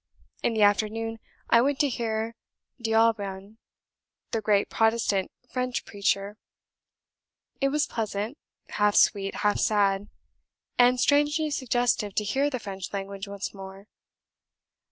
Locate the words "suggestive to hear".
11.51-12.49